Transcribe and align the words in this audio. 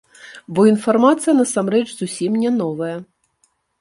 Бо 0.55 0.61
інфармацыя 0.69 1.35
насамрэч 1.41 1.85
зусім 1.93 2.41
не 2.45 2.49
новая. 2.61 2.95